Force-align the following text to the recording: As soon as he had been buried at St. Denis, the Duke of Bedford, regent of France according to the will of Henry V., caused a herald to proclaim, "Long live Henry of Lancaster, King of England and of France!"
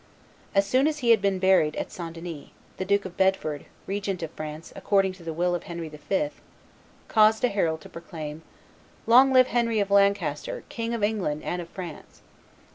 As 0.55 0.65
soon 0.65 0.87
as 0.87 0.97
he 1.05 1.11
had 1.11 1.21
been 1.21 1.37
buried 1.37 1.75
at 1.75 1.91
St. 1.91 2.15
Denis, 2.15 2.47
the 2.77 2.85
Duke 2.85 3.05
of 3.05 3.17
Bedford, 3.17 3.65
regent 3.85 4.23
of 4.23 4.31
France 4.31 4.73
according 4.75 5.13
to 5.13 5.23
the 5.23 5.31
will 5.31 5.53
of 5.53 5.65
Henry 5.65 5.89
V., 5.89 6.29
caused 7.07 7.43
a 7.43 7.49
herald 7.49 7.81
to 7.81 7.89
proclaim, 7.89 8.41
"Long 9.05 9.31
live 9.31 9.49
Henry 9.49 9.79
of 9.79 9.91
Lancaster, 9.91 10.63
King 10.69 10.95
of 10.95 11.03
England 11.03 11.43
and 11.43 11.61
of 11.61 11.69
France!" 11.69 12.23